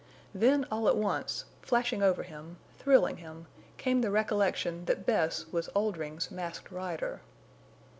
[0.33, 3.45] Then all at once, flashing over him, thrilling him,
[3.77, 7.21] came the recollection that Bess was Oldring's Masked Rider.